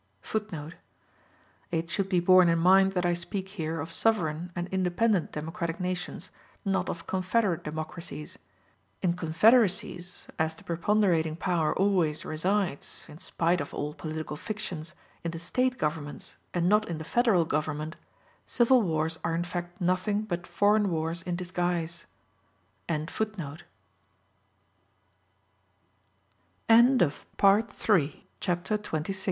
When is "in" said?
2.49-2.57, 9.03-9.13, 13.09-13.19, 15.23-15.29, 16.89-16.97, 19.35-19.43, 21.21-21.35